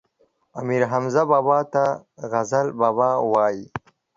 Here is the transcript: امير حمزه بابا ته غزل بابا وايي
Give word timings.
امير 0.59 0.81
حمزه 0.91 1.23
بابا 1.31 1.59
ته 1.73 1.83
غزل 2.31 2.67
بابا 2.79 3.09
وايي 3.31 3.65